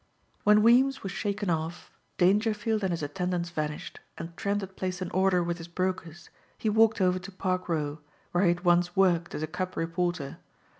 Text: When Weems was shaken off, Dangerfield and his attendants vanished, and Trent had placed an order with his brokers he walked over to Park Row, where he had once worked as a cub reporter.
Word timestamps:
When 0.43 0.63
Weems 0.63 1.03
was 1.03 1.11
shaken 1.11 1.51
off, 1.51 1.91
Dangerfield 2.17 2.81
and 2.83 2.89
his 2.89 3.03
attendants 3.03 3.51
vanished, 3.51 3.99
and 4.17 4.35
Trent 4.35 4.61
had 4.61 4.75
placed 4.75 4.99
an 5.01 5.11
order 5.11 5.43
with 5.43 5.59
his 5.59 5.67
brokers 5.67 6.31
he 6.57 6.69
walked 6.69 6.99
over 6.99 7.19
to 7.19 7.31
Park 7.31 7.69
Row, 7.69 7.99
where 8.31 8.45
he 8.45 8.49
had 8.49 8.65
once 8.65 8.95
worked 8.95 9.35
as 9.35 9.43
a 9.43 9.47
cub 9.47 9.77
reporter. 9.77 10.39